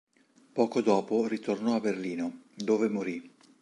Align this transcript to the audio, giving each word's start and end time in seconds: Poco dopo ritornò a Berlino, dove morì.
Poco 0.55 0.81
dopo 0.81 1.27
ritornò 1.27 1.75
a 1.75 1.79
Berlino, 1.79 2.41
dove 2.55 2.89
morì. 2.89 3.31